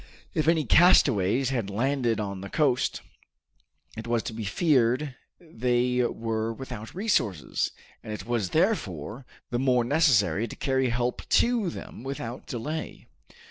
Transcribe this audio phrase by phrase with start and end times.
[0.33, 3.01] If any castaways had landed on the coast,
[3.95, 7.69] it was to be feared they were without resources,
[8.01, 13.09] and it was therefore the more necessary to carry help to them without delay.